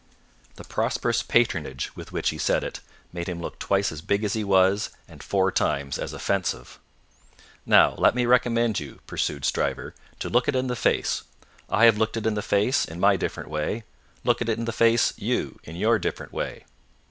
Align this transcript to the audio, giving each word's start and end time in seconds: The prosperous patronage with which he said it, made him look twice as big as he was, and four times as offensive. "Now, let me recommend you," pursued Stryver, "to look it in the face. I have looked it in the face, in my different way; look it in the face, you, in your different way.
The 0.55 0.63
prosperous 0.63 1.21
patronage 1.21 1.95
with 1.95 2.11
which 2.11 2.29
he 2.29 2.39
said 2.39 2.63
it, 2.63 2.79
made 3.13 3.29
him 3.29 3.39
look 3.39 3.59
twice 3.59 3.91
as 3.91 4.01
big 4.01 4.23
as 4.23 4.33
he 4.33 4.43
was, 4.43 4.89
and 5.07 5.21
four 5.21 5.51
times 5.51 5.99
as 5.99 6.11
offensive. 6.11 6.79
"Now, 7.67 7.93
let 7.99 8.15
me 8.15 8.25
recommend 8.25 8.79
you," 8.79 8.99
pursued 9.05 9.45
Stryver, 9.45 9.93
"to 10.17 10.27
look 10.27 10.47
it 10.47 10.55
in 10.55 10.65
the 10.65 10.75
face. 10.75 11.21
I 11.69 11.85
have 11.85 11.99
looked 11.99 12.17
it 12.17 12.25
in 12.25 12.33
the 12.33 12.41
face, 12.41 12.83
in 12.83 12.99
my 12.99 13.15
different 13.15 13.51
way; 13.51 13.83
look 14.23 14.41
it 14.41 14.49
in 14.49 14.65
the 14.65 14.71
face, 14.71 15.13
you, 15.17 15.59
in 15.65 15.75
your 15.75 15.99
different 15.99 16.33
way. 16.33 16.65